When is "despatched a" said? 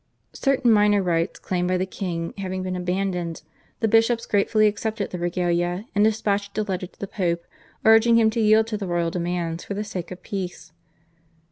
6.05-6.63